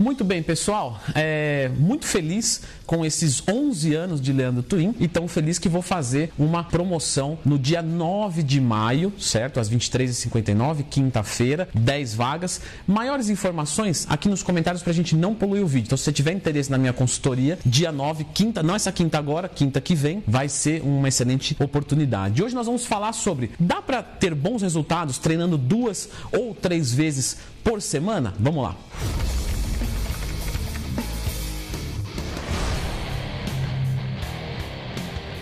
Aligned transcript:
Muito 0.00 0.24
bem, 0.24 0.42
pessoal. 0.42 0.98
É, 1.14 1.70
muito 1.76 2.06
feliz 2.06 2.62
com 2.86 3.04
esses 3.04 3.46
11 3.46 3.94
anos 3.94 4.18
de 4.18 4.32
Leandro 4.32 4.62
Twin 4.62 4.94
e 4.98 5.06
tão 5.06 5.28
feliz 5.28 5.58
que 5.58 5.68
vou 5.68 5.82
fazer 5.82 6.32
uma 6.38 6.64
promoção 6.64 7.38
no 7.44 7.58
dia 7.58 7.82
9 7.82 8.42
de 8.42 8.62
maio, 8.62 9.12
certo? 9.18 9.60
Às 9.60 9.68
23h59, 9.68 10.86
quinta-feira, 10.88 11.68
10 11.74 12.14
vagas. 12.14 12.62
Maiores 12.86 13.28
informações 13.28 14.06
aqui 14.08 14.26
nos 14.26 14.42
comentários 14.42 14.82
pra 14.82 14.90
gente 14.94 15.14
não 15.14 15.34
poluir 15.34 15.62
o 15.62 15.66
vídeo. 15.66 15.88
Então, 15.88 15.98
se 15.98 16.04
você 16.04 16.12
tiver 16.12 16.32
interesse 16.32 16.70
na 16.70 16.78
minha 16.78 16.94
consultoria, 16.94 17.58
dia 17.66 17.92
9, 17.92 18.24
quinta, 18.32 18.62
não 18.62 18.74
essa 18.74 18.90
quinta 18.90 19.18
agora, 19.18 19.50
quinta 19.50 19.82
que 19.82 19.94
vem, 19.94 20.24
vai 20.26 20.48
ser 20.48 20.80
uma 20.80 21.08
excelente 21.08 21.54
oportunidade. 21.60 22.42
Hoje 22.42 22.54
nós 22.54 22.64
vamos 22.64 22.86
falar 22.86 23.12
sobre 23.12 23.50
dá 23.60 23.82
para 23.82 24.02
ter 24.02 24.34
bons 24.34 24.62
resultados 24.62 25.18
treinando 25.18 25.58
duas 25.58 26.08
ou 26.32 26.54
três 26.54 26.90
vezes 26.90 27.36
por 27.62 27.82
semana? 27.82 28.32
Vamos 28.38 28.62
lá. 28.62 28.74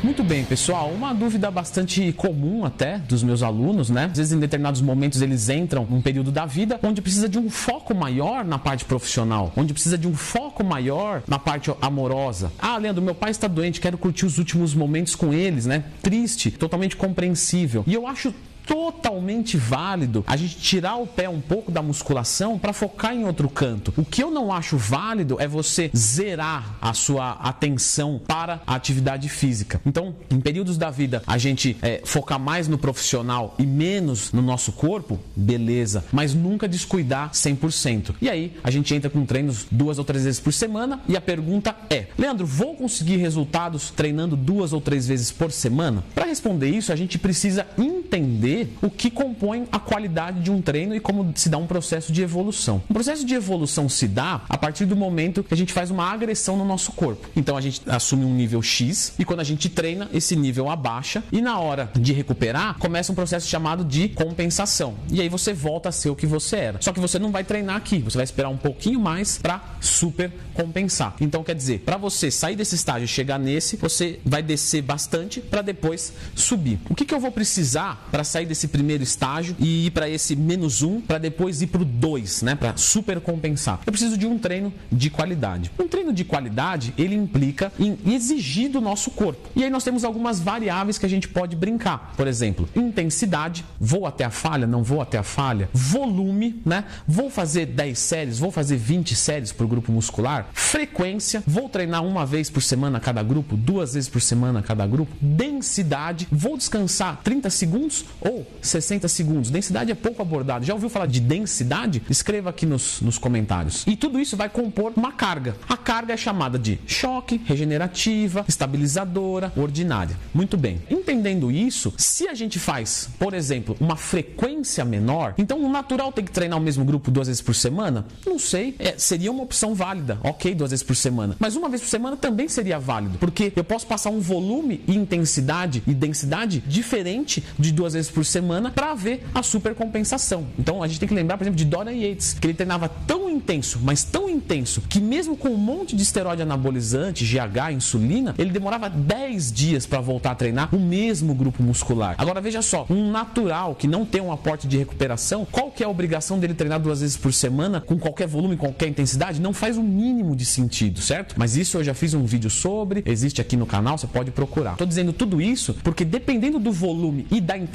Muito 0.09 0.25
bem, 0.25 0.43
pessoal. 0.43 0.91
Uma 0.91 1.13
dúvida 1.13 1.51
bastante 1.51 2.15
comum 2.15 2.65
até 2.65 2.97
dos 2.97 3.23
meus 3.23 3.43
alunos, 3.43 3.91
né? 3.91 4.07
Às 4.07 4.17
vezes 4.17 4.33
em 4.33 4.41
determinados 4.41 4.81
momentos 4.81 5.21
eles 5.21 5.51
entram 5.51 5.85
num 5.85 6.01
período 6.01 6.33
da 6.33 6.47
vida 6.47 6.81
onde 6.83 7.03
precisa 7.03 7.29
de 7.29 7.39
um 7.39 7.51
foco 7.51 7.95
maior 7.95 8.43
na 8.43 8.59
parte 8.59 8.87
profissional, 8.87 9.53
onde 9.55 9.75
precisa 9.75 9.99
de 9.99 10.09
um 10.09 10.15
foco 10.15 10.65
maior 10.65 11.23
na 11.29 11.39
parte 11.39 11.71
amorosa. 11.83 12.51
Ah, 12.59 12.79
Leandro, 12.79 13.03
meu 13.03 13.15
pai 13.15 13.33
está 13.33 13.47
doente, 13.47 13.83
quero 13.83 13.99
curtir 13.99 14.25
os 14.25 14.39
últimos 14.39 14.75
momentos 14.75 15.15
com 15.15 15.31
eles, 15.31 15.67
né? 15.67 15.85
Triste, 16.03 16.53
totalmente 16.53 16.97
compreensível. 16.97 17.85
E 17.87 17.93
eu 17.93 18.07
acho 18.07 18.33
totalmente 18.69 19.57
válido 19.57 20.23
a 20.27 20.37
gente 20.37 20.59
tirar 20.59 20.97
o 20.97 21.07
pé 21.07 21.27
um 21.27 21.41
pouco 21.41 21.73
da 21.73 21.81
musculação 21.81 22.59
para 22.59 22.75
focar 22.75 23.15
em 23.15 23.25
outro 23.25 23.49
canto. 23.49 23.95
O 23.97 24.05
que 24.05 24.23
eu 24.23 24.31
não 24.31 24.53
acho 24.53 24.77
válido 24.77 25.41
é 25.41 25.49
você 25.49 25.91
zerar 25.97 26.77
a 26.81 26.93
sua 26.93 27.33
atenção 27.33 28.21
para 28.25 28.61
a 28.67 28.75
atividade 28.75 29.29
física. 29.31 29.81
Então, 29.87 30.15
em 30.31 30.39
períodos 30.39 30.77
da 30.77 30.91
vida, 30.91 31.23
a 31.27 31.39
gente 31.39 31.77
é, 31.81 32.03
focar 32.05 32.39
mais 32.39 32.69
no 32.69 32.77
profissional 32.77 33.55
e 33.59 33.65
menos 33.65 34.33
no 34.33 34.43
nosso 34.43 34.71
corpo, 34.73 35.19
beleza, 35.35 36.05
mas 36.13 36.35
nunca 36.35 36.69
descuidar 36.69 37.31
100%. 37.31 38.17
E 38.21 38.29
aí, 38.29 38.55
a 38.63 38.71
gente 38.71 38.95
entra 38.95 39.09
com 39.09 39.25
treinos 39.25 39.67
duas 39.71 39.99
ou 39.99 40.05
três 40.05 40.25
vezes 40.25 40.41
por 40.41 40.53
semana 40.53 41.01
e 41.09 41.17
a 41.17 41.21
pergunta 41.21 41.75
é: 41.89 42.07
Leandro, 42.19 42.47
vou 42.47 42.75
conseguir 42.75 43.17
resultados 43.17 43.91
treinando 43.91 44.37
duas 44.37 44.75
ou 44.75 44.81
três 44.81 45.09
vezes 45.09 45.33
por 45.33 45.51
semana? 45.51 46.05
Para 46.15 46.27
responder 46.27 46.69
isso, 46.69 46.93
a 46.93 46.97
gente 46.97 47.19
precisa 47.19 47.67
entender 48.09 48.73
o 48.83 48.91
que 48.91 49.11
compõe 49.11 49.67
a 49.71 49.79
qualidade 49.79 50.41
de 50.41 50.51
um 50.51 50.63
treino 50.63 50.95
e 50.95 51.01
como 51.01 51.31
se 51.35 51.49
dá 51.49 51.59
um 51.59 51.67
processo 51.67 52.13
de 52.13 52.23
evolução. 52.23 52.83
O 52.89 52.95
processo 52.95 53.25
de 53.25 53.35
evolução 53.35 53.89
se 53.89 54.09
dá 54.09 54.43
a 54.49 54.57
partir 54.57 54.87
do 54.87 54.97
momento 54.97 55.45
que 55.45 55.53
a 55.53 55.57
gente 55.57 55.73
faz 55.73 55.91
uma 55.91 56.11
agressão 56.11 56.57
no 56.57 56.65
nosso 56.65 56.93
corpo. 56.93 57.29
Então 57.37 57.57
a 57.57 57.61
gente 57.61 57.83
assume 57.87 58.25
um 58.25 58.35
nível 58.35 58.63
X 58.63 59.13
e 59.19 59.25
quando 59.25 59.41
a 59.41 59.45
gente 59.45 59.69
treina, 59.69 60.09
esse 60.13 60.35
nível 60.35 60.71
abaixa 60.71 61.23
e 61.31 61.41
na 61.41 61.59
hora 61.59 61.91
de 61.95 62.13
recuperar, 62.13 62.79
começa 62.79 63.13
um 63.13 63.15
processo 63.15 63.47
chamado 63.47 63.85
de 63.85 64.09
compensação. 64.09 64.95
E 65.11 65.21
aí 65.21 65.29
você 65.29 65.53
volta 65.53 65.91
a 65.91 65.93
ser 65.93 66.09
o 66.11 66.17
que 66.17 66.27
você 66.27 66.57
era. 66.57 66.79
Só 66.81 66.93
que 66.93 67.01
você 67.01 67.19
não 67.19 67.31
vai 67.31 67.45
treinar 67.45 67.77
aqui, 67.77 67.99
você 67.99 68.17
vai 68.17 68.25
esperar 68.25 68.49
um 68.49 68.57
pouquinho 68.57 68.99
mais 68.99 69.39
para 69.39 69.61
super 69.81 70.33
compensar. 70.55 71.15
Então 71.21 71.45
quer 71.45 71.55
dizer, 71.55 71.81
para 71.81 71.97
você 71.97 72.31
sair 72.31 72.57
desse 72.57 72.75
estágio 72.75 73.05
e 73.05 73.09
chegar 73.09 73.39
nesse, 73.39 73.77
você 73.77 74.19
vai 74.25 74.43
descer 74.43 74.83
bastante 74.83 75.41
para 75.41 75.63
depois 75.63 76.13
subir. 76.35 76.79
O 76.89 76.95
que, 76.95 77.05
que 77.05 77.15
eu 77.15 77.21
vou 77.21 77.31
precisar 77.31 77.98
para 78.11 78.25
sair 78.25 78.47
desse 78.47 78.69
primeiro 78.69 79.03
estágio 79.03 79.57
e 79.59 79.87
ir 79.87 79.91
para 79.91 80.09
esse 80.09 80.35
menos 80.35 80.83
um, 80.83 81.01
para 81.01 81.19
depois 81.19 81.63
ir 81.63 81.69
para 81.69 81.83
o 81.83 81.85
dois, 81.85 82.43
né? 82.43 82.55
Para 82.55 82.77
super 82.77 83.21
compensar. 83.21 83.81
Eu 83.87 83.93
preciso 83.93 84.17
de 84.17 84.27
um 84.27 84.39
treino 84.39 84.73
de 84.91 85.11
qualidade. 85.11 85.71
Um 85.79 85.89
treino 85.89 86.13
de 86.13 86.25
qualidade 86.25 86.95
ele 86.97 87.15
implica 87.15 87.73
em 87.79 87.99
exigir 88.07 88.71
do 88.71 88.81
nosso 88.81 89.11
corpo. 89.11 89.49
E 89.55 89.65
aí 89.65 89.71
nós 89.71 89.85
temos 89.85 90.05
algumas 90.05 90.41
variáveis 90.41 90.99
que 90.99 91.07
a 91.07 91.09
gente 91.09 91.29
pode 91.29 91.57
brincar. 91.57 92.15
Por 92.17 92.27
exemplo, 92.27 92.69
intensidade, 92.75 93.65
vou 93.81 94.07
até 94.07 94.25
a 94.25 94.31
falha, 94.31 94.67
não 94.67 94.83
vou 94.83 95.01
até 95.01 95.19
a 95.19 95.23
falha. 95.23 95.69
Volume, 95.73 96.61
né? 96.65 96.85
Vou 97.07 97.31
fazer 97.31 97.67
10 97.67 97.99
séries, 97.99 98.39
vou 98.39 98.51
fazer 98.51 98.77
20 98.77 99.15
séries 99.15 99.53
para 99.53 99.65
o 99.65 99.69
grupo 99.69 99.93
muscular. 99.93 100.49
Frequência, 100.53 101.43
vou 101.47 101.69
treinar 101.69 102.05
uma 102.05 102.25
vez 102.25 102.49
por 102.51 102.63
semana 102.63 103.01
cada 103.01 103.23
grupo, 103.23 103.57
duas 103.57 103.95
vezes 103.95 104.09
por 104.09 104.21
semana 104.21 104.63
cada 104.63 104.87
grupo. 104.87 105.15
Densidade, 105.21 106.29
vou 106.31 106.57
descansar 106.57 107.21
30 107.23 107.51
segundos 107.51 107.88
ou 108.21 108.47
60 108.61 109.09
segundos. 109.09 109.51
Densidade 109.51 109.91
é 109.91 109.95
pouco 109.95 110.23
abordado. 110.23 110.65
Já 110.65 110.75
ouviu 110.75 110.89
falar 110.89 111.07
de 111.07 111.21
densidade? 111.21 112.03
Escreva 112.09 112.51
aqui 112.51 112.67
nos, 112.67 113.01
nos 113.01 113.19
comentários. 113.19 113.85
E 113.87 113.97
tudo 113.97 114.21
isso 114.21 114.37
vai 114.37 114.49
compor 114.49 114.93
uma 114.97 115.13
carga. 115.13 115.57
A 115.69 115.77
carga 115.77 116.15
é 116.15 116.17
chamada 116.17 116.59
de 116.59 116.79
choque, 116.87 117.41
regenerativa, 117.45 118.45
estabilizadora, 118.49 119.53
ordinária. 119.57 120.17
Muito 120.35 120.57
bem. 120.57 120.83
Entendendo 120.91 121.51
isso, 121.51 121.93
se 121.97 122.29
a 122.29 122.35
gente 122.35 122.59
faz, 122.59 123.09
por 123.19 123.35
exemplo, 123.35 123.77
uma 123.81 123.97
frequência 123.97 124.85
menor, 124.85 125.35
então 125.39 125.63
o 125.63 125.71
natural 125.71 126.13
tem 126.13 126.25
que 126.25 126.31
treinar 126.31 126.59
o 126.59 126.63
mesmo 126.63 126.85
grupo 126.85 127.11
duas 127.11 127.27
vezes 127.29 127.43
por 127.43 127.55
semana? 127.55 128.07
Não 128.27 128.39
sei. 128.39 128.75
É, 128.79 128.95
seria 128.99 129.31
uma 129.31 129.43
opção 129.43 129.75
válida. 129.75 130.19
Ok, 130.23 130.55
duas 130.55 130.71
vezes 130.71 130.83
por 130.83 130.97
semana. 130.97 131.37
Mas 131.39 131.57
uma 131.57 131.69
vez 131.69 131.81
por 131.83 131.89
semana 131.89 132.17
também 132.17 132.49
seria 132.49 132.79
válido. 132.79 133.19
Porque 133.19 133.53
eu 133.55 133.65
posso 133.65 133.87
passar 133.87 134.11
um 134.11 134.21
volume 134.21 134.81
e 134.87 134.95
intensidade 134.95 135.83
e 135.87 135.95
densidade 135.95 136.63
diferente 136.67 137.43
de 137.59 137.73
duas 137.79 137.95
vezes 137.95 138.11
por 138.11 138.25
semana 138.25 138.71
para 138.71 138.93
ver 138.93 139.25
a 139.33 139.43
supercompensação. 139.43 140.47
Então 140.59 140.83
a 140.83 140.89
gente 140.89 140.99
tem 140.99 141.09
que 141.09 141.15
lembrar, 141.15 141.39
por 141.39 141.45
exemplo, 141.45 141.57
de 141.57 141.65
Dorian 141.65 141.93
Yates, 141.93 142.35
que 142.35 142.47
ele 142.47 142.55
treinava 142.55 142.89
tão 142.89 143.31
intenso, 143.31 143.79
mas 143.83 144.03
tão 144.03 144.29
intenso, 144.29 144.83
que 144.83 145.01
mesmo 145.01 145.37
com 145.37 145.49
um 145.49 145.57
monte 145.57 145.95
de 145.95 146.03
esteroide 146.03 146.43
anabolizante, 146.43 147.25
GH, 147.25 147.73
insulina, 147.73 148.35
ele 148.37 148.51
demorava 148.51 148.91
10 148.91 149.53
dias 149.53 149.87
para 149.87 150.01
voltar 150.01 150.33
a 150.33 150.35
treinar 150.35 150.75
o 150.75 150.79
mesmo 150.79 151.35
grupo 151.35 151.63
muscular. 151.63 152.17
Agora 152.19 152.41
veja 152.41 152.61
só, 152.61 152.85
um 152.91 153.11
natural 153.11 153.77
que 153.77 153.87
não 153.87 154.05
tem 154.05 154.21
um 154.21 154.33
aporte 154.33 154.67
de 154.67 154.77
recuperação, 154.77 155.47
qual 155.51 155.71
que 155.71 155.85
é 155.85 155.87
a 155.87 155.89
obrigação 155.89 156.39
dele 156.39 156.55
treinar 156.55 156.81
duas 156.81 157.01
vezes 157.01 157.17
por 157.17 157.33
semana 157.33 157.81
com 157.81 157.97
qualquer 157.97 158.27
volume, 158.27 158.57
qualquer 158.57 158.89
intensidade? 158.89 159.41
Não 159.41 159.53
faz 159.53 159.77
o 159.77 159.81
um 159.81 159.85
mínimo 159.85 160.35
de 160.35 160.45
sentido, 160.45 161.01
certo? 161.01 161.37
Mas 161.39 161.57
isso 161.57 161.79
eu 161.79 161.85
já 161.85 161.95
fiz 161.95 162.13
um 162.13 162.25
vídeo 162.25 162.51
sobre, 162.51 163.05
existe 163.07 163.41
aqui 163.41 163.57
no 163.57 163.67
canal, 163.67 163.97
você 163.97 164.09
pode 164.09 164.33
procurar. 164.33 164.73
Estou 164.73 164.87
dizendo 164.87 165.13
tudo 165.13 165.41
isso 165.41 165.75
porque 165.85 166.05
dependendo 166.05 166.59
do 166.59 166.73
volume 166.73 167.27
e 167.31 167.41
da 167.41 167.57
intensidade 167.57 167.68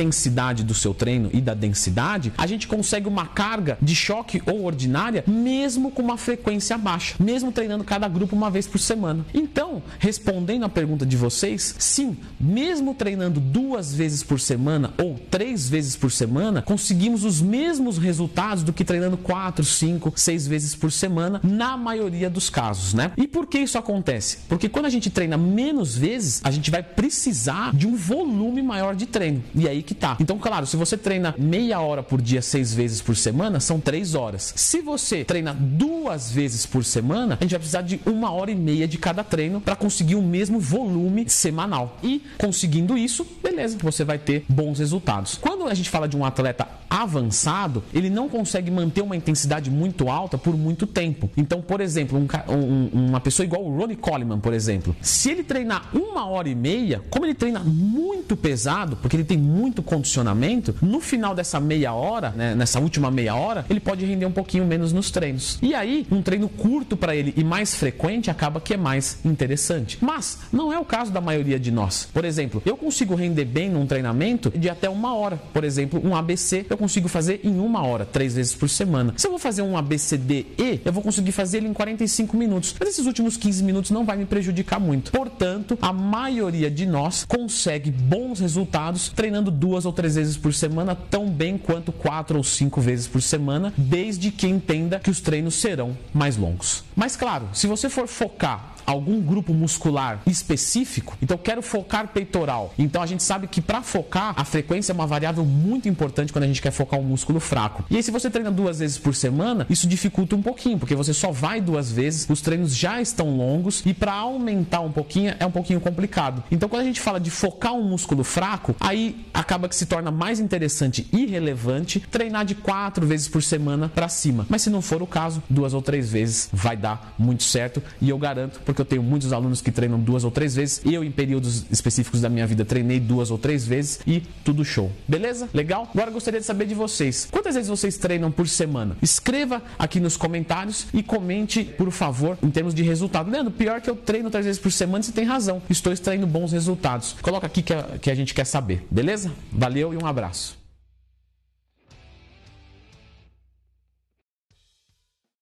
do 0.63 0.73
seu 0.73 0.93
treino 0.93 1.29
e 1.33 1.39
da 1.39 1.53
densidade, 1.53 2.33
a 2.37 2.47
gente 2.47 2.67
consegue 2.67 3.07
uma 3.07 3.25
carga 3.25 3.77
de 3.81 3.95
choque 3.95 4.41
ou 4.45 4.65
ordinária 4.65 5.23
mesmo 5.27 5.91
com 5.91 6.01
uma 6.01 6.17
frequência 6.17 6.77
baixa, 6.77 7.15
mesmo 7.19 7.51
treinando 7.51 7.83
cada 7.83 8.07
grupo 8.07 8.35
uma 8.35 8.49
vez 8.49 8.67
por 8.67 8.79
semana. 8.79 9.25
Então, 9.33 9.81
respondendo 9.99 10.65
a 10.65 10.69
pergunta 10.69 11.05
de 11.05 11.15
vocês, 11.15 11.75
sim, 11.79 12.17
mesmo 12.39 12.93
treinando 12.93 13.39
duas 13.39 13.93
vezes 13.93 14.23
por 14.23 14.39
semana 14.39 14.93
ou 15.01 15.19
três 15.29 15.69
vezes 15.69 15.95
por 15.95 16.11
semana, 16.11 16.61
conseguimos 16.61 17.23
os 17.23 17.41
mesmos 17.41 17.97
resultados 17.97 18.63
do 18.63 18.73
que 18.73 18.83
treinando 18.83 19.17
quatro, 19.17 19.63
cinco, 19.63 20.11
seis 20.15 20.47
vezes 20.47 20.75
por 20.75 20.91
semana, 20.91 21.39
na 21.43 21.77
maioria 21.77 22.29
dos 22.29 22.49
casos, 22.49 22.93
né? 22.93 23.11
E 23.17 23.27
por 23.27 23.47
que 23.47 23.59
isso 23.59 23.77
acontece? 23.77 24.39
Porque 24.49 24.67
quando 24.69 24.85
a 24.85 24.89
gente 24.89 25.09
treina 25.09 25.37
menos 25.37 25.95
vezes, 25.95 26.41
a 26.43 26.51
gente 26.51 26.71
vai 26.71 26.81
precisar 26.81 27.75
de 27.75 27.87
um 27.87 27.95
volume 27.95 28.61
maior 28.61 28.95
de 28.95 29.05
treino. 29.05 29.43
E 29.53 29.67
aí 29.67 29.82
que 29.83 29.93
tá. 29.93 30.17
Então, 30.19 30.37
claro, 30.37 30.65
se 30.65 30.75
você 30.75 30.97
treina 30.97 31.35
meia 31.37 31.79
hora 31.79 32.01
por 32.01 32.21
dia, 32.21 32.41
seis 32.41 32.73
vezes 32.73 33.01
por 33.01 33.15
semana, 33.15 33.59
são 33.59 33.79
três 33.79 34.15
horas. 34.15 34.53
Se 34.55 34.81
você 34.81 35.23
treina 35.23 35.53
duas 35.53 36.31
vezes 36.31 36.65
por 36.65 36.83
semana, 36.83 37.37
a 37.39 37.43
gente 37.43 37.51
vai 37.51 37.59
precisar 37.59 37.81
de 37.81 37.99
uma 38.05 38.31
hora 38.31 38.51
e 38.51 38.55
meia 38.55 38.87
de 38.87 38.97
cada 38.97 39.23
treino 39.23 39.61
para 39.61 39.75
conseguir 39.75 40.15
o 40.15 40.21
mesmo 40.21 40.59
volume 40.59 41.29
semanal. 41.29 41.97
E 42.03 42.23
conseguindo 42.37 42.97
isso, 42.97 43.25
beleza, 43.41 43.77
você 43.81 44.03
vai 44.03 44.17
ter 44.17 44.45
bons 44.49 44.79
resultados. 44.79 45.37
Quando 45.39 45.67
a 45.67 45.73
gente 45.73 45.89
fala 45.89 46.07
de 46.07 46.15
um 46.15 46.25
atleta 46.25 46.67
avançado, 46.89 47.83
ele 47.91 48.07
não 48.07 48.29
consegue 48.29 48.69
manter 48.69 49.01
uma 49.01 49.15
intensidade 49.15 49.71
muito 49.71 50.09
alta 50.09 50.37
por 50.37 50.55
muito 50.55 50.85
tempo. 50.85 51.27
Então, 51.35 51.59
por 51.59 51.81
exemplo, 51.81 52.19
um, 52.19 52.53
um, 52.53 53.07
uma 53.07 53.19
pessoa 53.19 53.43
igual 53.43 53.63
o 53.63 53.75
Ronnie 53.75 53.95
Coleman, 53.95 54.39
por 54.39 54.53
exemplo, 54.53 54.95
se 55.01 55.31
ele 55.31 55.43
treinar 55.43 55.89
uma 55.91 56.27
hora 56.27 56.47
e 56.47 56.53
meia, 56.53 57.01
como 57.09 57.25
ele 57.25 57.33
treina 57.33 57.61
muito 57.61 58.37
pesado, 58.37 58.95
porque 58.97 59.15
ele 59.15 59.23
tem 59.23 59.37
muito 59.37 59.72
condicionamento, 59.81 60.75
no 60.81 60.99
final 60.99 61.33
dessa 61.33 61.59
meia 61.59 61.93
hora, 61.93 62.29
né, 62.31 62.53
nessa 62.53 62.79
última 62.79 63.09
meia 63.09 63.35
hora, 63.35 63.65
ele 63.69 63.79
pode 63.79 64.05
render 64.05 64.25
um 64.25 64.31
pouquinho 64.31 64.65
menos 64.65 64.93
nos 64.93 65.09
treinos. 65.09 65.57
E 65.61 65.73
aí, 65.73 66.05
um 66.11 66.21
treino 66.21 66.49
curto 66.49 66.95
para 66.95 67.15
ele 67.15 67.33
e 67.35 67.43
mais 67.43 67.73
frequente 67.73 68.29
acaba 68.29 68.59
que 68.59 68.73
é 68.73 68.77
mais 68.77 69.19
interessante. 69.25 69.97
Mas 70.01 70.39
não 70.51 70.71
é 70.71 70.79
o 70.79 70.85
caso 70.85 71.11
da 71.11 71.21
maioria 71.21 71.59
de 71.59 71.71
nós. 71.71 72.07
Por 72.13 72.25
exemplo, 72.25 72.61
eu 72.65 72.77
consigo 72.77 73.15
render 73.15 73.45
bem 73.45 73.69
num 73.69 73.85
treinamento 73.85 74.51
de 74.51 74.69
até 74.69 74.89
uma 74.89 75.15
hora. 75.15 75.37
por 75.51 75.63
exemplo, 75.63 76.01
um 76.03 76.15
ABC, 76.15 76.65
eu 76.69 76.77
consigo 76.77 77.07
fazer 77.07 77.39
em 77.43 77.59
uma 77.59 77.85
hora, 77.85 78.05
três 78.05 78.35
vezes 78.35 78.53
por 78.53 78.69
semana. 78.69 79.13
Se 79.17 79.27
eu 79.27 79.31
vou 79.31 79.39
fazer 79.39 79.61
um 79.61 79.77
ABCDE, 79.77 80.81
eu 80.83 80.91
vou 80.91 81.01
conseguir 81.01 81.31
fazer 81.31 81.57
ele 81.57 81.67
em 81.67 81.73
45 81.73 82.35
minutos. 82.35 82.75
Mas 82.79 82.89
esses 82.89 83.05
últimos 83.05 83.37
15 83.37 83.63
minutos 83.63 83.91
não 83.91 84.05
vai 84.05 84.17
me 84.17 84.25
prejudicar 84.25 84.79
muito. 84.79 85.11
Portanto, 85.11 85.77
a 85.81 85.93
maioria 85.93 86.69
de 86.69 86.85
nós 86.85 87.25
consegue 87.25 87.91
bons 87.91 88.39
resultados 88.39 89.09
treinando 89.09 89.51
duas 89.53 89.85
ou 89.85 89.93
três 89.93 90.15
vezes 90.15 90.35
por 90.35 90.53
semana, 90.53 90.95
tão 90.95 91.29
bem 91.29 91.57
quanto 91.57 91.91
quatro 91.91 92.37
ou 92.37 92.43
cinco 92.43 92.81
vezes 92.81 93.07
por 93.07 93.21
semana, 93.21 93.73
desde 93.77 94.31
que 94.31 94.47
entenda 94.47 94.99
que 94.99 95.09
os 95.09 95.21
treinos 95.21 95.55
serão 95.55 95.97
mais 96.13 96.35
longos. 96.37 96.83
Mas 96.95 97.15
claro, 97.15 97.47
se 97.53 97.67
você 97.67 97.89
for 97.89 98.07
focar 98.07 98.72
algum 98.85 99.21
grupo 99.21 99.53
muscular 99.53 100.21
específico, 100.25 101.17
então 101.21 101.37
quero 101.37 101.61
focar 101.61 102.07
peitoral. 102.07 102.73
Então 102.77 103.01
a 103.01 103.05
gente 103.05 103.23
sabe 103.23 103.47
que 103.47 103.61
para 103.61 103.81
focar, 103.81 104.33
a 104.35 104.43
frequência 104.43 104.91
é 104.91 104.95
uma 104.95 105.07
variável 105.07 105.45
muito 105.45 105.87
importante 105.87 106.31
quando 106.31 106.43
a 106.43 106.47
gente 106.47 106.61
quer 106.61 106.71
focar 106.71 106.99
um 106.99 107.03
músculo 107.03 107.39
fraco. 107.39 107.83
E 107.89 107.97
aí, 107.97 108.03
se 108.03 108.11
você 108.11 108.29
treina 108.29 108.51
duas 108.51 108.79
vezes 108.79 108.97
por 108.97 109.15
semana, 109.15 109.65
isso 109.69 109.87
dificulta 109.87 110.35
um 110.35 110.41
pouquinho, 110.41 110.77
porque 110.77 110.95
você 110.95 111.13
só 111.13 111.31
vai 111.31 111.61
duas 111.61 111.91
vezes, 111.91 112.27
os 112.29 112.41
treinos 112.41 112.75
já 112.75 113.01
estão 113.01 113.35
longos 113.35 113.83
e 113.85 113.93
para 113.93 114.13
aumentar 114.13 114.81
um 114.81 114.91
pouquinho 114.91 115.35
é 115.39 115.45
um 115.45 115.51
pouquinho 115.51 115.79
complicado. 115.79 116.43
Então, 116.51 116.67
quando 116.69 116.81
a 116.81 116.85
gente 116.85 116.99
fala 117.01 117.19
de 117.19 117.29
focar 117.29 117.73
um 117.73 117.83
músculo 117.83 118.23
fraco, 118.23 118.75
aí 118.79 119.25
acaba 119.33 119.67
que 119.69 119.75
se 119.75 119.85
torna 119.85 120.11
mais 120.11 120.39
interessante 120.39 121.07
e 121.11 121.25
relevante 121.25 121.99
treinar 121.99 122.45
de 122.45 122.55
quatro 122.55 123.05
vezes 123.05 123.27
por 123.27 123.43
semana 123.43 123.89
para 123.89 124.09
cima. 124.09 124.45
Mas 124.49 124.61
se 124.61 124.69
não 124.69 124.81
for 124.81 125.01
o 125.01 125.07
caso, 125.07 125.41
duas 125.49 125.73
ou 125.73 125.81
três 125.81 126.11
vezes 126.11 126.49
vai 126.51 126.75
dar 126.75 127.13
muito 127.17 127.43
certo 127.43 127.81
e 128.01 128.09
eu 128.09 128.17
garanto, 128.17 128.59
porque 128.65 128.72
eu 128.81 128.85
tenho 128.85 129.03
muitos 129.03 129.33
alunos 129.33 129.61
que 129.61 129.71
treinam 129.71 129.99
duas 129.99 130.23
ou 130.23 130.31
três 130.31 130.55
vezes. 130.55 130.81
Eu, 130.85 131.03
em 131.03 131.11
períodos 131.11 131.65
específicos 131.71 132.21
da 132.21 132.29
minha 132.29 132.45
vida, 132.47 132.65
treinei 132.65 132.99
duas 132.99 133.31
ou 133.31 133.37
três 133.37 133.65
vezes 133.65 133.99
e 134.05 134.21
tudo 134.43 134.63
show. 134.63 134.91
Beleza? 135.07 135.49
Legal? 135.53 135.89
Agora 135.93 136.11
gostaria 136.11 136.39
de 136.39 136.45
saber 136.45 136.65
de 136.65 136.75
vocês. 136.75 137.27
Quantas 137.31 137.55
vezes 137.55 137.69
vocês 137.69 137.97
treinam 137.97 138.31
por 138.31 138.47
semana? 138.47 138.97
Escreva 139.01 139.61
aqui 139.77 139.99
nos 139.99 140.17
comentários 140.17 140.87
e 140.93 141.03
comente, 141.03 141.63
por 141.63 141.91
favor, 141.91 142.37
em 142.41 142.49
termos 142.49 142.73
de 142.73 142.83
resultado. 142.83 143.29
Leandro, 143.29 143.51
pior 143.51 143.81
que 143.81 143.89
eu 143.89 143.95
treino 143.95 144.29
três 144.29 144.45
vezes 144.45 144.61
por 144.61 144.71
semana, 144.71 145.03
você 145.03 145.11
tem 145.11 145.25
razão. 145.25 145.61
Estou 145.69 145.91
extraindo 145.93 146.27
bons 146.27 146.51
resultados. 146.51 147.15
Coloca 147.21 147.47
aqui 147.47 147.61
que 147.61 147.73
a, 147.73 147.83
que 148.01 148.11
a 148.11 148.15
gente 148.15 148.33
quer 148.33 148.45
saber. 148.45 148.85
Beleza? 148.89 149.31
Valeu 149.51 149.93
e 149.93 149.97
um 149.97 150.05
abraço. 150.05 150.62